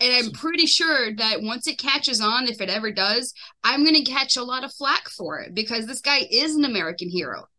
[0.00, 4.02] And I'm pretty sure that once it catches on, if it ever does, I'm going
[4.02, 7.49] to catch a lot of flack for it because this guy is an American hero.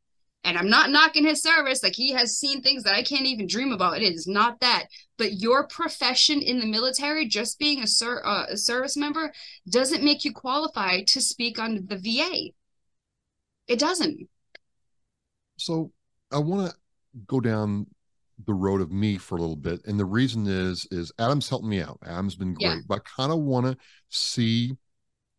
[0.44, 1.84] And I'm not knocking his service.
[1.84, 4.02] Like he has seen things that I can't even dream about.
[4.02, 4.88] It is not that.
[5.18, 9.32] But your profession in the military, just being a, ser- uh, a service member,
[9.70, 12.52] doesn't make you qualified to speak on the VA.
[13.68, 14.28] It doesn't.
[15.58, 15.92] So
[16.32, 16.78] I want to
[17.28, 17.86] go down
[18.46, 21.66] the road of me for a little bit, and the reason is is Adam's helped
[21.66, 22.00] me out.
[22.06, 22.80] Adam's been great, yeah.
[22.88, 23.78] but I kind of want to
[24.10, 24.76] see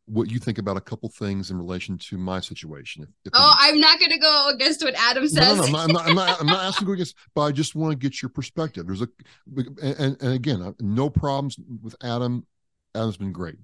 [0.06, 3.02] what you think about a couple things in relation to my situation.
[3.02, 5.56] If, if oh, I'm not going to go against what Adam says.
[5.58, 7.52] No, no, no I'm, not, I'm, not, I'm, not, asking to go against, but I
[7.52, 8.86] just want to get your perspective.
[8.86, 9.08] There's a,
[9.82, 12.46] and, and again, uh, no problems with Adam.
[12.94, 13.56] Adam's been great.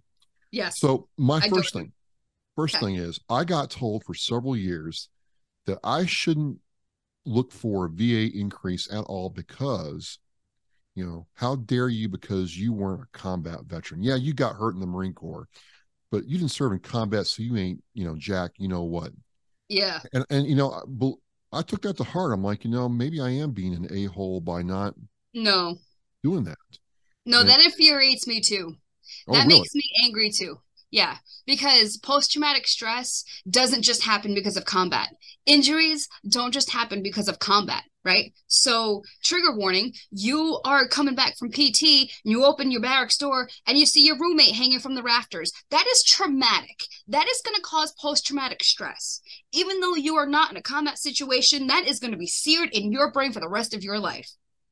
[0.50, 0.78] Yes.
[0.78, 1.92] So my I first thing,
[2.56, 2.86] first okay.
[2.86, 5.08] thing is I got told for several years
[5.66, 6.58] that I shouldn't
[7.26, 10.18] look for a VA increase at all because
[10.94, 14.02] you know, how dare you because you weren't a combat veteran?
[14.02, 15.46] Yeah, you got hurt in the Marine Corps
[16.10, 19.12] but you didn't serve in combat, so you ain't, you know, Jack, you know what?
[19.68, 20.00] Yeah.
[20.12, 21.18] And and you know,
[21.52, 22.32] I took that to heart.
[22.32, 24.94] I'm like, you know, maybe I am being an a hole by not
[25.34, 25.76] no
[26.22, 26.56] doing that.
[27.26, 28.74] No, and, that infuriates me too.
[29.28, 29.60] Oh, that really?
[29.60, 30.58] makes me angry too.
[30.90, 35.08] Yeah, because post traumatic stress doesn't just happen because of combat.
[35.44, 38.32] Injuries don't just happen because of combat, right?
[38.46, 41.82] So, trigger warning you are coming back from PT
[42.24, 45.52] and you open your barracks door and you see your roommate hanging from the rafters.
[45.70, 46.84] That is traumatic.
[47.06, 49.20] That is going to cause post traumatic stress.
[49.52, 52.70] Even though you are not in a combat situation, that is going to be seared
[52.72, 54.30] in your brain for the rest of your life.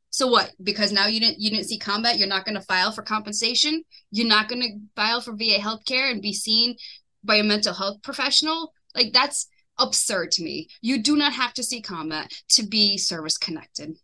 [0.09, 0.53] So what?
[0.63, 3.83] Because now you didn't you didn't see combat, you're not going to file for compensation.
[4.11, 6.77] You're not going to file for VA healthcare and be seen
[7.23, 8.73] by a mental health professional.
[8.95, 9.47] Like that's
[9.79, 10.69] absurd to me.
[10.81, 13.99] You do not have to see combat to be service connected.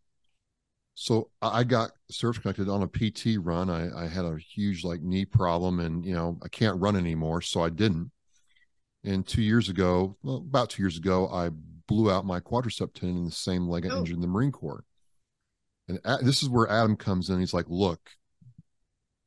[0.94, 3.70] So I got service connected on a PT run.
[3.70, 7.40] I, I had a huge like knee problem and you know I can't run anymore,
[7.40, 8.10] so I didn't.
[9.04, 11.48] And two years ago, well, about two years ago, I
[11.88, 13.98] blew out my quadricep tendon in the same leg I oh.
[13.98, 14.84] injured in the Marine Corps.
[15.88, 17.40] And this is where Adam comes in.
[17.40, 18.10] He's like, "Look,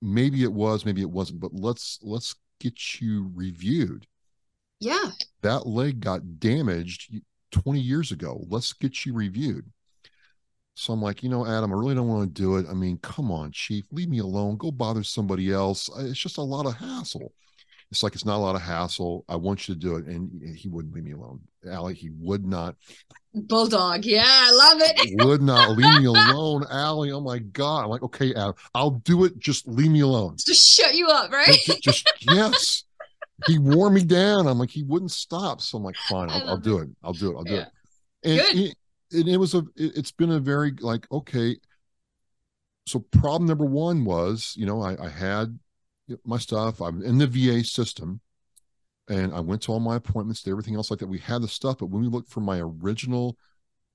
[0.01, 4.07] maybe it was, maybe it wasn't, but let's let's get you reviewed."
[4.79, 5.11] Yeah.
[5.41, 7.13] That leg got damaged
[7.51, 8.43] 20 years ago.
[8.49, 9.65] Let's get you reviewed.
[10.75, 12.65] So I'm like, you know, Adam, I really don't want to do it.
[12.69, 14.57] I mean, come on, chief, leave me alone.
[14.57, 15.89] Go bother somebody else.
[15.99, 17.31] It's just a lot of hassle.
[17.91, 19.23] It's like it's not a lot of hassle.
[19.29, 20.05] I want you to do it.
[20.05, 21.39] And he wouldn't leave me alone.
[21.65, 22.75] Ally, he would not.
[23.33, 24.03] Bulldog.
[24.03, 25.23] Yeah, I love it.
[25.25, 27.11] would not leave me alone, Ally.
[27.11, 27.85] Oh my God.
[27.85, 29.39] I'm like, okay, Adam, I'll do it.
[29.39, 30.35] Just leave me alone.
[30.45, 31.57] Just shut you up, right?
[31.65, 32.83] Just, just yes.
[33.43, 34.47] He wore me down.
[34.47, 35.61] I'm like, he wouldn't stop.
[35.61, 36.89] So I'm like, fine, I'll, I'll do it.
[37.03, 37.35] I'll do it.
[37.35, 37.61] I'll do Yeah.
[37.61, 37.67] it.
[38.23, 38.55] And Good.
[38.55, 38.75] It,
[39.11, 41.57] and it was a it, it's been a very like okay
[42.87, 45.57] so problem number one was you know i, I had
[46.25, 48.21] my stuff i'm in the va system
[49.09, 51.47] and i went to all my appointments to everything else like that we had the
[51.47, 53.37] stuff but when we looked for my original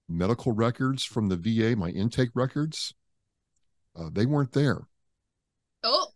[0.09, 2.95] medical records from the va my intake records
[3.97, 4.83] uh, they weren't there
[5.83, 6.10] Oh,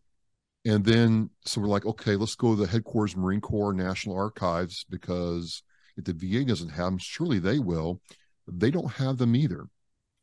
[0.65, 4.85] and then so we're like okay let's go to the headquarters marine corps national archives
[4.89, 5.63] because
[5.97, 8.01] if the va doesn't have them surely they will.
[8.47, 9.65] They don't have them either.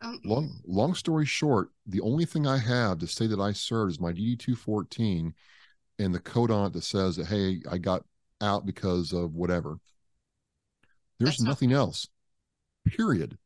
[0.02, 3.92] Um, long long story short the only thing i have to say that i served
[3.92, 5.32] is my dd214
[6.00, 8.04] and the code on it that says that hey i got
[8.42, 9.78] out because of whatever.
[11.20, 12.08] There's That's not- nothing else.
[12.88, 13.38] Period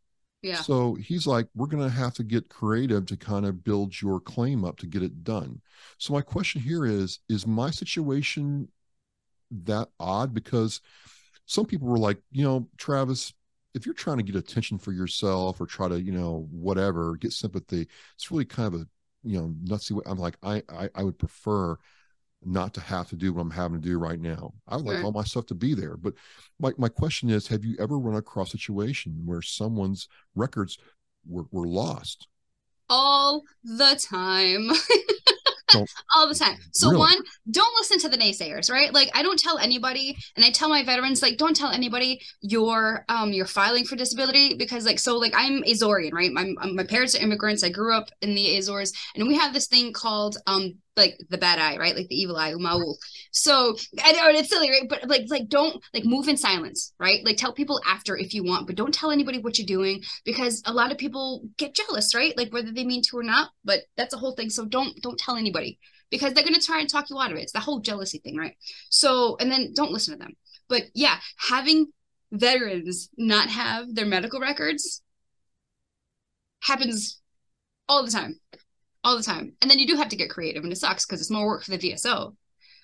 [0.61, 4.19] so he's like, we're going to have to get creative to kind of build your
[4.19, 5.61] claim up to get it done.
[5.97, 8.69] So my question here is, is my situation
[9.51, 10.33] that odd?
[10.33, 10.81] Because
[11.45, 13.33] some people were like, you know, Travis,
[13.73, 17.33] if you're trying to get attention for yourself or try to, you know, whatever, get
[17.33, 18.87] sympathy, it's really kind of a,
[19.23, 20.03] you know, nutsy way.
[20.05, 21.77] I'm like, I, I, I would prefer
[22.45, 24.53] not to have to do what I'm having to do right now.
[24.67, 25.97] I would like all my stuff to be there.
[25.97, 26.13] But
[26.59, 30.77] my, my question is, have you ever run across a situation where someone's records
[31.27, 32.27] were, were lost?
[32.89, 34.69] all the time.
[36.15, 36.55] All the time.
[36.71, 36.99] So Really?
[36.99, 37.17] one,
[37.51, 38.93] don't listen to the naysayers, right?
[38.93, 43.03] Like I don't tell anybody, and I tell my veterans, like, don't tell anybody you're
[43.09, 46.31] um you're filing for disability because like so like I'm Azorean, right?
[46.31, 47.63] My my parents are immigrants.
[47.63, 51.37] I grew up in the Azores, and we have this thing called um like the
[51.37, 51.95] bad eye, right?
[51.95, 52.97] Like the evil eye, Maul.
[53.31, 54.87] So I know it's silly, right?
[54.87, 57.23] But like like don't like move in silence, right?
[57.25, 60.61] Like tell people after if you want, but don't tell anybody what you're doing because
[60.65, 62.37] a lot of people get jealous, right?
[62.37, 64.49] Like whether they mean to or not, but that's a whole thing.
[64.49, 65.79] So don't don't tell anybody
[66.09, 67.43] because they're gonna try and talk you out of it.
[67.43, 68.55] It's the whole jealousy thing, right?
[68.89, 70.33] So and then don't listen to them.
[70.69, 71.87] But yeah, having
[72.31, 75.01] veterans not have their medical records
[76.61, 77.21] happens
[77.87, 78.39] all the time.
[79.05, 79.53] All the time.
[79.61, 81.63] And then you do have to get creative and it sucks because it's more work
[81.63, 82.35] for the VSO.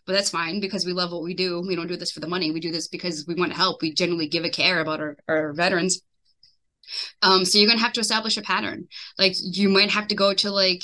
[0.05, 1.61] But that's fine because we love what we do.
[1.67, 2.51] We don't do this for the money.
[2.51, 3.81] We do this because we want to help.
[3.81, 6.01] We genuinely give a care about our, our veterans.
[7.23, 8.87] Um, so you're gonna have to establish a pattern.
[9.17, 10.83] Like you might have to go to like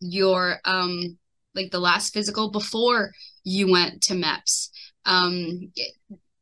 [0.00, 1.16] your um
[1.54, 3.12] like the last physical before
[3.44, 4.70] you went to MEPS.
[5.04, 5.72] Um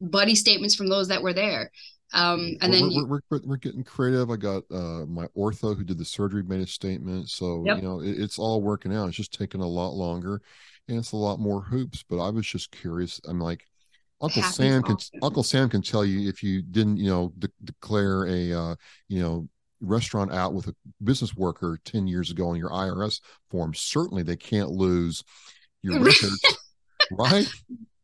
[0.01, 1.71] buddy statements from those that were there.
[2.13, 4.31] Um and we're, then we're, you, we're, we're, we're getting creative.
[4.31, 7.29] I got uh, my ortho who did the surgery made a statement.
[7.29, 7.77] So, Yep.
[7.77, 9.09] you know, it, it's all working out.
[9.09, 10.43] It's just taking a lot longer
[10.89, 12.05] and it's a lot more hoops.
[12.09, 13.21] But I was just curious.
[13.27, 13.65] I'm like,
[14.21, 15.21] Uncle Sam can often.
[15.23, 18.75] Uncle Sam can tell you if you didn't, you know, de- declare a, uh,
[19.09, 19.49] you know,
[19.81, 23.21] restaurant out with a business worker 10 years ago on your IRS
[23.51, 23.73] form.
[23.73, 25.25] Certainly they can't lose
[25.83, 26.39] your records,
[27.11, 27.51] right?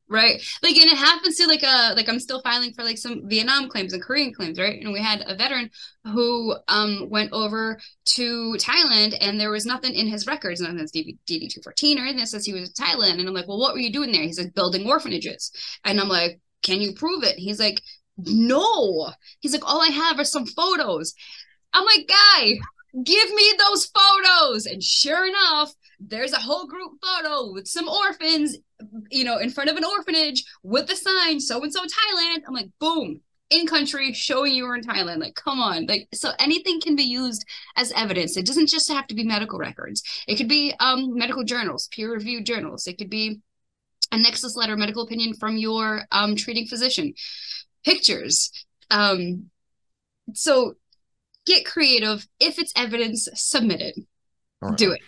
[0.08, 0.40] Right.
[0.62, 3.68] Like and it happens to like uh like I'm still filing for like some Vietnam
[3.68, 4.80] claims and Korean claims, right?
[4.80, 5.68] And we had a veteran
[6.04, 10.92] who um went over to Thailand and there was nothing in his records, nothing that's
[10.92, 13.18] DD two fourteen or anything that says he was in Thailand.
[13.18, 14.22] And I'm like, Well, what were you doing there?
[14.22, 15.50] He's like building orphanages.
[15.84, 17.34] And I'm like, Can you prove it?
[17.36, 17.82] He's like,
[18.16, 19.10] No.
[19.40, 21.14] He's like, All I have are some photos.
[21.72, 22.52] I'm like, guy,
[23.02, 24.66] give me those photos.
[24.66, 28.56] And sure enough, there's a whole group photo with some orphans
[29.10, 32.42] you know, in front of an orphanage with the sign so and so Thailand.
[32.46, 35.18] I'm like, boom, in country, showing you were in Thailand.
[35.18, 35.86] Like, come on.
[35.86, 37.44] Like, so anything can be used
[37.76, 38.36] as evidence.
[38.36, 40.02] It doesn't just have to be medical records.
[40.26, 42.86] It could be um medical journals, peer-reviewed journals.
[42.86, 43.40] It could be
[44.12, 47.14] a nexus letter, medical opinion from your um treating physician,
[47.84, 48.50] pictures.
[48.90, 49.50] Um,
[50.34, 50.74] so
[51.46, 52.26] get creative.
[52.40, 53.96] If it's evidence, submit it.
[54.60, 54.76] Right.
[54.76, 55.00] Do it.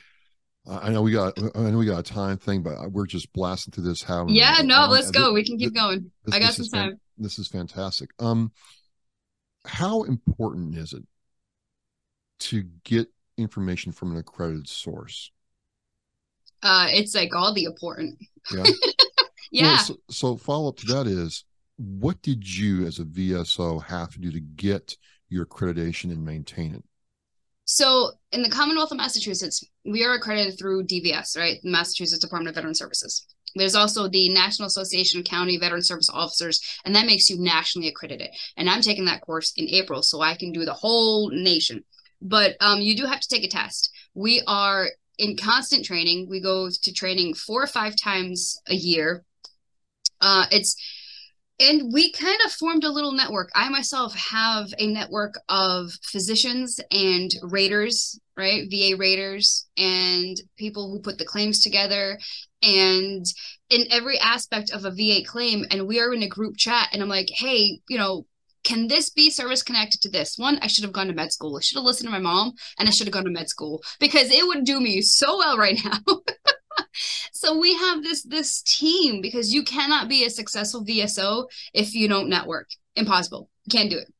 [0.68, 3.72] I know we got I know we got a time thing, but we're just blasting
[3.72, 4.02] through this.
[4.02, 5.32] How Yeah, no, um, let's go.
[5.32, 6.10] We can keep going.
[6.24, 7.00] this- I got some is fan- time.
[7.16, 8.10] This is fantastic.
[8.18, 8.52] Um,
[9.64, 11.04] how important is it
[12.40, 15.32] to get information from an accredited source?
[16.62, 18.18] Uh, it's like all the important.
[18.52, 18.64] Yeah.
[19.50, 19.62] Yeah.
[19.62, 21.44] Well, so, so follow up to that is,
[21.78, 24.94] what did you as a VSO have to do to get
[25.30, 26.84] your accreditation and maintain it?
[27.70, 31.58] So in the Commonwealth of Massachusetts, we are accredited through DVS, right?
[31.62, 33.26] Massachusetts Department of Veteran Services.
[33.56, 37.88] there's also the National Association of County Veteran Service Officers, and that makes you nationally
[37.88, 38.30] accredited.
[38.56, 41.84] And I'm taking that course in April, so I can do the whole nation.
[42.22, 43.90] But um, you do have to take a test.
[44.14, 46.26] We are in constant training.
[46.30, 49.26] We go to training four or five times a year.
[50.22, 50.74] Uh, it's
[51.60, 53.50] and we kind of formed a little network.
[53.54, 58.68] I myself have a network of physicians and raters, right?
[58.70, 62.18] VA raters and people who put the claims together
[62.62, 63.24] and
[63.70, 65.64] in every aspect of a VA claim.
[65.70, 68.26] And we are in a group chat, and I'm like, hey, you know,
[68.64, 70.36] can this be service connected to this?
[70.36, 71.56] One, I should have gone to med school.
[71.56, 73.82] I should have listened to my mom and I should have gone to med school
[73.98, 75.98] because it would do me so well right now.
[77.32, 82.08] so we have this this team because you cannot be a successful VSO if you
[82.08, 82.68] don't network.
[82.96, 83.48] Impossible.
[83.64, 84.12] You can't do it.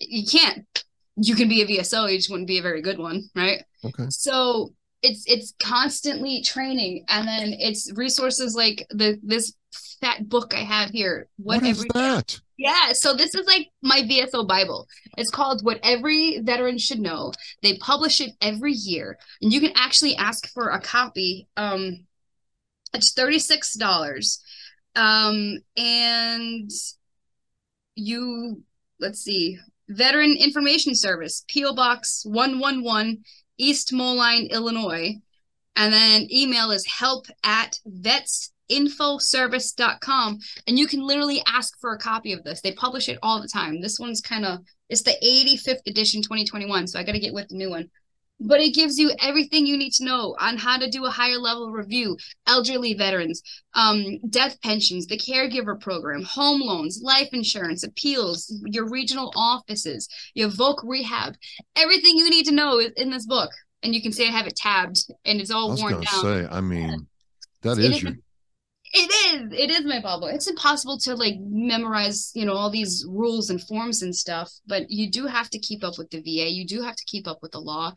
[0.00, 0.84] You can't.
[1.16, 3.62] You can be a VSO, you just wouldn't be a very good one, right?
[3.84, 4.06] Okay.
[4.08, 9.54] So it's it's constantly training and then it's resources like the this
[10.00, 11.28] fat book I have here.
[11.36, 12.40] What, what is that?
[12.56, 14.86] Yeah, so this is like my VSO Bible.
[15.16, 17.32] It's called What Every Veteran Should Know.
[17.62, 21.48] They publish it every year, and you can actually ask for a copy.
[21.56, 22.06] Um,
[22.92, 24.42] it's thirty six dollars,
[24.94, 26.70] um, and
[27.94, 28.62] you
[28.98, 29.58] let's see,
[29.88, 33.18] Veteran Information Service, PO Box one one one,
[33.56, 35.14] East Moline, Illinois,
[35.76, 41.98] and then email is help at vets infoservice.com and you can literally ask for a
[41.98, 42.60] copy of this.
[42.60, 43.80] They publish it all the time.
[43.80, 47.48] This one's kind of it's the 85th edition 2021, so I got to get with
[47.48, 47.88] the new one.
[48.42, 51.36] But it gives you everything you need to know on how to do a higher
[51.36, 53.42] level review, elderly veterans,
[53.74, 60.48] um, death pensions, the caregiver program, home loans, life insurance, appeals, your regional offices, your
[60.48, 61.36] voc rehab,
[61.76, 63.50] everything you need to know is in this book.
[63.82, 66.22] And you can see I have it tabbed and it's all I was worn down.
[66.22, 67.06] say, I mean,
[67.62, 68.12] that is your
[68.92, 73.04] it is it is my bible it's impossible to like memorize you know all these
[73.08, 76.50] rules and forms and stuff but you do have to keep up with the va
[76.50, 77.92] you do have to keep up with the law.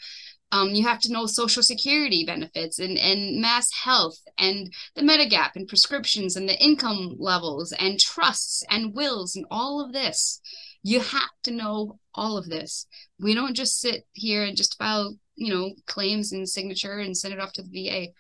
[0.52, 5.68] Um, you have to know social security benefits and, and MassHealth and the medigap and
[5.68, 10.40] prescriptions and the income levels and trusts and wills and all of this.
[10.84, 12.86] You have to know all of this.
[13.20, 17.34] We don't just sit here and just file you know claims and signature and send
[17.34, 18.12] it off to the va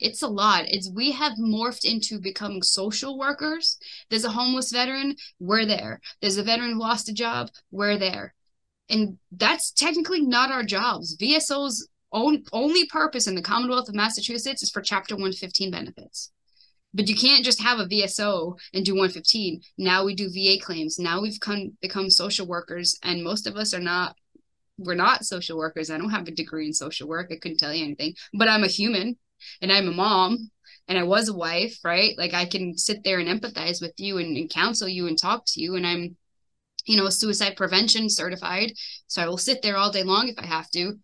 [0.00, 0.64] it's a lot.
[0.68, 3.78] It's we have morphed into becoming social workers.
[4.08, 6.00] There's a homeless veteran, we're there.
[6.20, 8.34] There's a veteran who lost a job, we're there.
[8.88, 11.16] And that's technically not our jobs.
[11.16, 16.32] VSO's own, only purpose in the Commonwealth of Massachusetts is for Chapter 115 benefits.
[16.92, 19.60] But you can't just have a VSO and do 115.
[19.78, 20.98] Now we do VA claims.
[20.98, 24.16] Now we've come, become social workers, and most of us are not.
[24.76, 25.90] We're not social workers.
[25.90, 27.28] I don't have a degree in social work.
[27.30, 29.18] I couldn't tell you anything, but I'm a human
[29.60, 30.50] and I'm a mom
[30.88, 32.16] and I was a wife, right?
[32.18, 35.44] Like I can sit there and empathize with you and, and counsel you and talk
[35.46, 35.76] to you.
[35.76, 36.16] And I'm,
[36.84, 38.72] you know, suicide prevention certified.
[39.06, 40.94] So I will sit there all day long if I have to,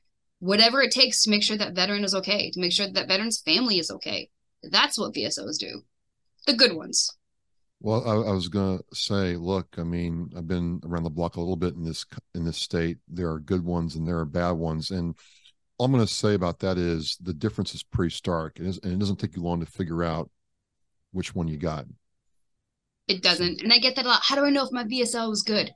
[0.41, 3.41] whatever it takes to make sure that veteran is okay, to make sure that veteran's
[3.41, 4.29] family is okay.
[4.63, 5.83] That's what VSOs do.
[6.47, 7.11] The good ones.
[7.81, 11.37] Well, I, I, was going to say, look, I mean, I've been around the block
[11.37, 12.97] a little bit in this in this state.
[13.07, 15.15] There are good ones and there are bad ones, and
[15.79, 19.17] I'm going to say about that is the difference is pretty stark, and it doesn't
[19.17, 20.31] take you long to figure out
[21.13, 21.87] which one you got.
[23.09, 24.23] It doesn't, and I get that a lot.
[24.23, 25.73] How do I know if my VSO is good?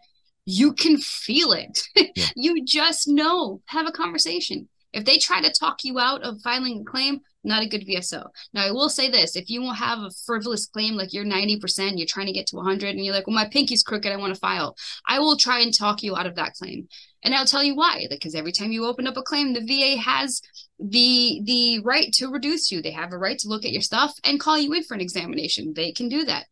[0.47, 1.83] You can feel it.
[1.95, 2.27] Yeah.
[2.37, 3.61] you just know.
[3.67, 4.69] Have a conversation.
[4.93, 8.27] If they try to talk you out of filing a claim, not a good VSO.
[8.53, 12.07] Now, I will say this if you have a frivolous claim, like you're 90%, you're
[12.07, 14.41] trying to get to 100, and you're like, well, my pinky's crooked, I want to
[14.41, 14.77] file,
[15.09, 16.89] I will try and talk you out of that claim.
[17.23, 18.07] And I'll tell you why.
[18.09, 20.41] Because every time you open up a claim, the VA has
[20.79, 22.81] the the right to reduce you.
[22.81, 25.01] They have a right to look at your stuff and call you in for an
[25.01, 25.73] examination.
[25.75, 26.47] They can do that.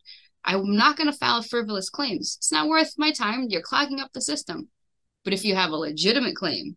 [0.45, 2.36] I'm not going to file frivolous claims.
[2.39, 3.47] It's not worth my time.
[3.49, 4.68] You're clogging up the system.
[5.24, 6.76] But if you have a legitimate claim,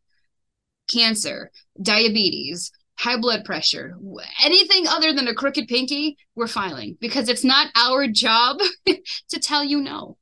[0.91, 1.51] cancer,
[1.82, 2.72] diabetes,
[3.02, 3.97] high blood pressure,
[4.43, 8.60] anything other than a crooked pinky, we're filing because it's not our job
[9.30, 10.18] to tell you no.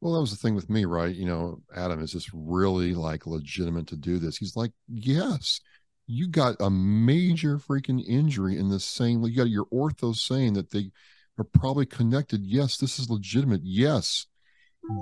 [0.00, 1.12] Well, that was the thing with me, right?
[1.12, 4.36] You know, Adam, is this really like legitimate to do this?
[4.36, 5.60] He's like, yes,
[6.06, 10.70] you got a major freaking injury in the same, you got your ortho saying that
[10.70, 10.92] they
[11.38, 12.44] are probably connected.
[12.44, 13.62] Yes, this is legitimate.
[13.64, 14.26] Yes,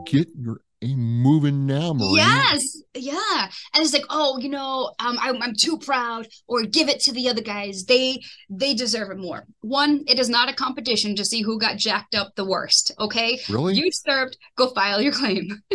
[0.06, 2.16] get your a moving now, Marie.
[2.16, 3.48] Yes, yeah.
[3.74, 7.12] And it's like, oh, you know, um, I'm, I'm too proud, or give it to
[7.12, 7.84] the other guys.
[7.84, 9.46] They they deserve it more.
[9.60, 12.92] One, it is not a competition to see who got jacked up the worst.
[12.98, 13.74] Okay, really?
[13.74, 14.36] You served.
[14.56, 15.62] Go file your claim.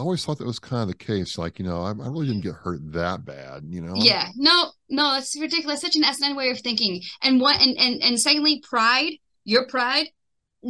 [0.00, 1.36] I always thought that was kind of the case.
[1.36, 3.92] Like, you know, I, I, really didn't get hurt that bad, you know?
[3.94, 4.28] Yeah.
[4.34, 5.82] No, no, that's ridiculous.
[5.82, 7.02] Such an S9 way of thinking.
[7.20, 9.12] And what and and and secondly, pride,
[9.44, 10.06] your pride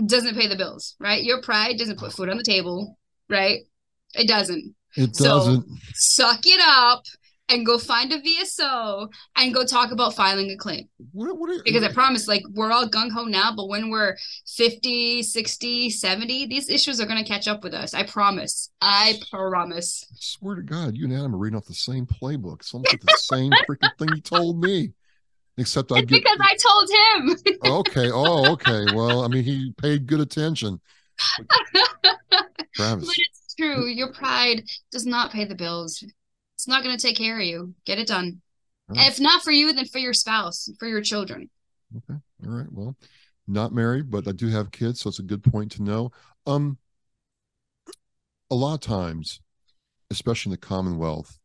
[0.06, 1.22] doesn't pay the bills, right?
[1.22, 2.98] Your pride doesn't put food on the table,
[3.30, 3.60] right?
[4.14, 4.74] It doesn't.
[4.96, 5.64] It doesn't.
[5.94, 7.04] Suck it up
[7.48, 10.88] and go find a VSO and go talk about filing a claim.
[11.12, 14.16] what, what are, Because I promise, like, we're all gung ho now, but when we're
[14.56, 17.92] 50, 60, 70, these issues are going to catch up with us.
[17.94, 18.70] I promise.
[18.80, 20.06] I promise.
[20.12, 22.60] I swear to God, you and Adam are reading off the same playbook.
[22.60, 24.92] It's almost like the same freaking thing you told me.
[25.56, 27.56] Except I It's get because I told him.
[27.78, 28.10] okay.
[28.12, 28.94] Oh, okay.
[28.94, 30.80] Well, I mean, he paid good attention.
[32.74, 33.86] Travis, But it's true.
[33.86, 36.04] Your pride does not pay the bills.
[36.54, 37.74] It's not going to take care of you.
[37.84, 38.40] Get it done.
[38.88, 39.08] Right.
[39.08, 41.48] If not for you, then for your spouse, for your children.
[41.96, 42.18] Okay.
[42.46, 42.70] All right.
[42.70, 42.96] Well,
[43.46, 46.12] not married, but I do have kids, so it's a good point to know.
[46.46, 46.78] Um,
[48.50, 49.40] a lot of times,
[50.10, 51.38] especially in the Commonwealth,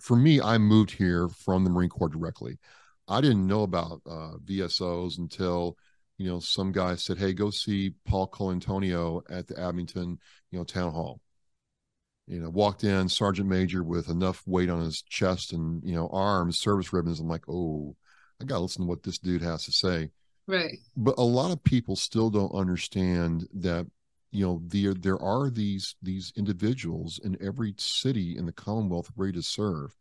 [0.00, 2.58] for me, I moved here from the Marine Corps directly.
[3.08, 5.76] I didn't know about uh, VSOs until
[6.18, 10.18] you know some guy said, "Hey, go see Paul Colantonio at the Abington,
[10.50, 11.20] you know, town hall."
[12.26, 16.08] You know, walked in, sergeant major with enough weight on his chest and you know
[16.12, 17.20] arms, service ribbons.
[17.20, 17.94] I'm like, oh,
[18.40, 20.10] I got to listen to what this dude has to say.
[20.46, 20.78] Right.
[20.96, 23.86] But a lot of people still don't understand that
[24.30, 29.32] you know there there are these these individuals in every city in the Commonwealth ready
[29.32, 29.94] to serve.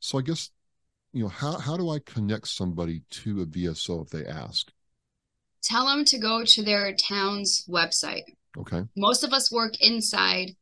[0.00, 0.50] So I guess
[1.12, 4.70] you know how how do I connect somebody to a VSO if they ask?
[5.66, 8.22] Tell them to go to their town's website.
[8.56, 10.52] Okay, Most of us work inside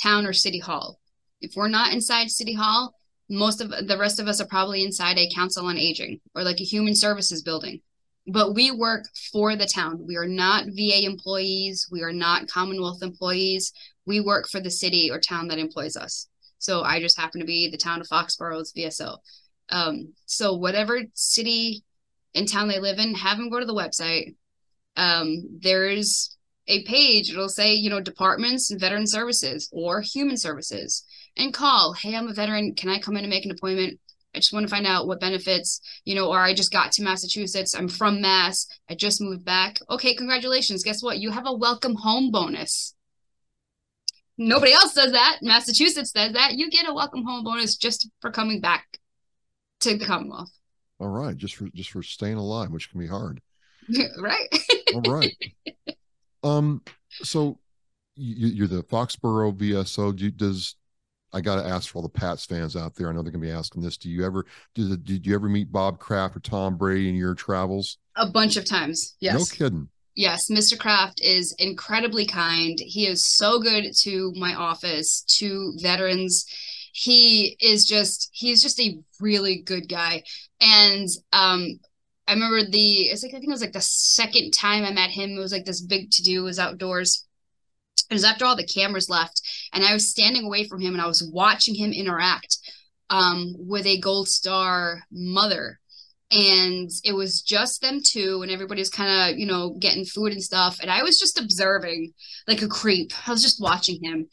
[0.00, 1.00] town or city hall.
[1.40, 2.94] If we're not inside city hall,
[3.30, 6.60] most of the rest of us are probably inside a council on aging or like
[6.60, 7.80] a human services building.
[8.26, 10.06] But we work for the town.
[10.06, 11.88] We are not VA employees.
[11.90, 13.72] We are not Commonwealth employees.
[14.06, 16.28] We work for the city or town that employs us.
[16.58, 19.16] So I just happen to be the town of Foxborough's VSO.
[19.70, 21.82] Um, so whatever city
[22.34, 24.34] and town they live in, have them go to the website.
[24.96, 26.36] Um, there's
[26.68, 31.04] a page it'll say you know departments and veteran services or human services
[31.36, 33.98] and call hey i'm a veteran can i come in and make an appointment?
[34.34, 37.02] I just want to find out what benefits you know or i just got to
[37.02, 39.78] massachusetts i'm from mass i just moved back.
[39.90, 41.18] Okay congratulations guess what?
[41.18, 42.94] You have a welcome home bonus.
[44.38, 48.30] Nobody else does that massachusetts does that you get a welcome home bonus just for
[48.30, 48.98] coming back
[49.80, 50.52] to the commonwealth.
[51.00, 53.40] All right, just for just for staying alive, which can be hard.
[54.18, 54.48] right
[54.94, 55.34] All right.
[56.42, 56.82] um.
[57.22, 57.58] So
[58.16, 60.14] you, you're the Foxborough VSO.
[60.16, 60.76] Do, does
[61.32, 63.08] I got to ask for all the Pats fans out there?
[63.08, 63.96] I know they're gonna be asking this.
[63.96, 67.34] Do you ever did did you ever meet Bob Kraft or Tom Brady in your
[67.34, 67.98] travels?
[68.16, 69.88] a bunch of times yes No kidding.
[70.14, 70.78] Yes, Mr.
[70.78, 72.78] Kraft is incredibly kind.
[72.78, 76.44] He is so good to my office, to veterans.
[76.92, 80.22] He is just he's just a really good guy.
[80.60, 81.80] And um
[82.26, 85.10] I remember the it's like I think it was like the second time I met
[85.10, 87.26] him, it was like this big to do was outdoors.
[88.10, 89.40] It was after all the cameras left,
[89.72, 92.58] and I was standing away from him and I was watching him interact
[93.10, 95.78] um with a gold star mother.
[96.34, 100.32] And it was just them two and everybody was kind of you know getting food
[100.32, 102.14] and stuff and i was just observing
[102.48, 103.12] like a creep.
[103.28, 104.28] I was just watching him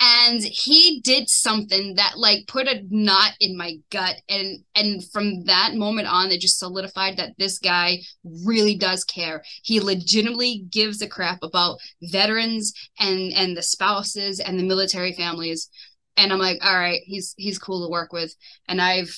[0.00, 5.44] and he did something that like put a knot in my gut and and from
[5.44, 7.98] that moment on it just solidified that this guy
[8.44, 14.58] really does care he legitimately gives a crap about veterans and and the spouses and
[14.58, 15.68] the military families
[16.16, 18.34] and i'm like all right he's he's cool to work with
[18.68, 19.14] and i've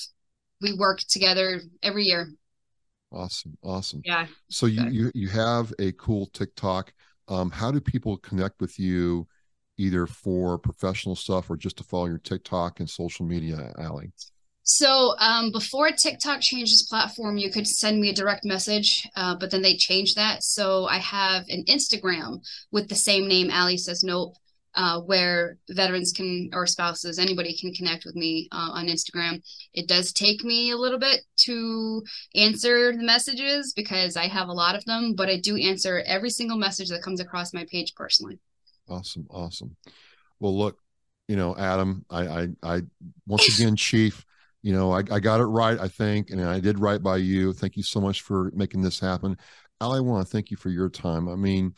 [0.63, 2.33] we work together every year.
[3.11, 4.01] Awesome, awesome.
[4.03, 4.25] Yeah.
[4.49, 6.91] So you you you have a cool TikTok.
[7.27, 9.27] Um, how do people connect with you,
[9.77, 14.07] either for professional stuff or just to follow your TikTok and social media, Ally?
[14.63, 19.35] So um, before TikTok changed its platform, you could send me a direct message, uh,
[19.37, 20.41] but then they changed that.
[20.41, 22.39] So I have an Instagram
[22.71, 24.35] with the same name, Ally Says Nope,
[24.75, 29.41] uh, where veterans can or spouses, anybody can connect with me uh, on Instagram.
[29.73, 32.01] It does take me a little bit to
[32.33, 36.29] answer the messages because I have a lot of them, but I do answer every
[36.29, 38.39] single message that comes across my page personally.
[38.89, 39.75] Awesome, awesome.
[40.39, 40.77] Well, look,
[41.27, 42.81] you know, Adam, I I, I
[43.25, 44.25] once again, Chief.
[44.61, 47.51] You know, I, I got it right, I think, and I did right by you.
[47.51, 49.37] Thank you so much for making this happen.
[49.81, 51.27] Ally, I want to thank you for your time.
[51.27, 51.75] I mean,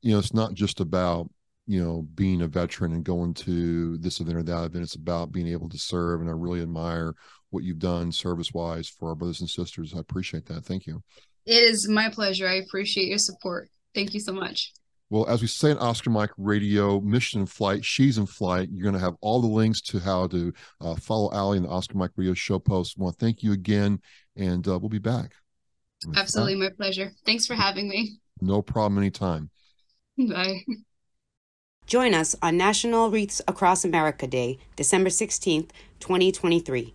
[0.00, 1.30] you know, it's not just about
[1.66, 4.84] you know being a veteran and going to this event or that event.
[4.84, 7.14] It's about being able to serve, and I really admire
[7.50, 9.94] what you've done service wise for our brothers and sisters.
[9.94, 10.64] I appreciate that.
[10.64, 11.02] Thank you.
[11.44, 12.48] It is my pleasure.
[12.48, 13.68] I appreciate your support.
[13.94, 14.72] Thank you so much.
[15.12, 18.70] Well, as we say in Oscar Mike Radio, mission in flight, she's in flight.
[18.72, 20.50] You're going to have all the links to how to
[20.80, 22.96] uh, follow Ally in the Oscar Mike Radio show post.
[22.98, 24.00] I want to thank you again,
[24.36, 25.32] and uh, we'll be back.
[26.16, 27.12] Absolutely, my pleasure.
[27.26, 28.20] Thanks for having me.
[28.40, 29.50] No problem anytime.
[30.16, 30.64] Bye.
[31.84, 35.68] Join us on National Wreaths Across America Day, December 16th,
[36.00, 36.94] 2023.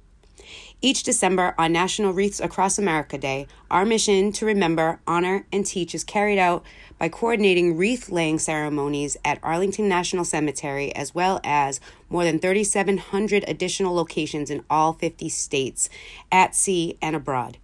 [0.80, 5.96] Each December on National Wreaths Across America Day, our mission to remember, honor, and teach
[5.96, 6.64] is carried out
[7.00, 11.80] by coordinating wreath laying ceremonies at Arlington National Cemetery, as well as
[12.12, 15.90] more than 3,700 additional locations in all 50 states,
[16.32, 17.58] at sea and abroad.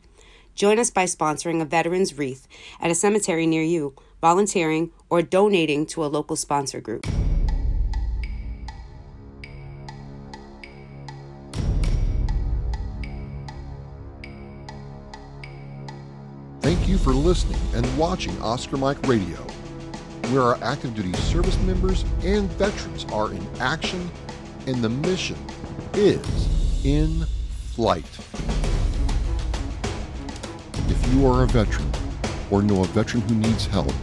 [0.56, 2.48] Join us by sponsoring a veteran's wreath
[2.82, 7.06] at a cemetery near you, volunteering, or donating to a local sponsor group.
[16.94, 19.38] You for listening and watching Oscar Mike Radio,
[20.30, 24.12] where our active duty service members and veterans are in action
[24.68, 25.38] and the mission
[25.96, 27.26] is in
[27.72, 28.06] flight.
[30.88, 31.90] If you are a veteran
[32.52, 33.94] or know a veteran who needs help,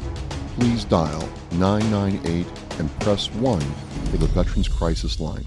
[0.59, 2.45] please dial 998
[2.81, 5.47] and press 1 for the Veterans Crisis Line.